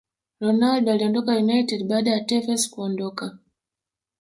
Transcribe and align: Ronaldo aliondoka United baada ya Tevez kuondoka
Ronaldo 0.41 0.91
aliondoka 0.91 1.37
United 1.37 1.83
baada 1.87 2.11
ya 2.11 2.19
Tevez 2.23 2.69
kuondoka 2.69 3.39